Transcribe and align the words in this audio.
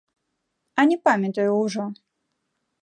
А 0.79 0.87
не 0.93 0.97
памятаю 1.09 1.51
ўжо. 1.63 1.85